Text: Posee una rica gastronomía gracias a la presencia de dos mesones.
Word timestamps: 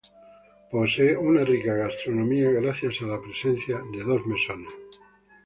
Posee 0.71 1.15
una 1.15 1.43
rica 1.45 1.75
gastronomía 1.75 2.49
gracias 2.49 2.95
a 3.03 3.05
la 3.05 3.21
presencia 3.21 3.83
de 3.93 4.03
dos 4.03 4.25
mesones. 4.25 4.69